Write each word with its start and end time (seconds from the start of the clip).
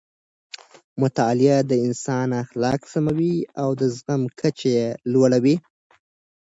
مطالعه 1.01 1.57
د 1.69 1.71
انسان 1.87 2.29
اخلاق 2.43 2.81
سموي 2.93 3.35
او 3.61 3.69
د 3.79 3.81
زغم 3.95 4.21
کچه 4.39 4.67
یې 4.77 4.87
لوړوي. 5.11 5.55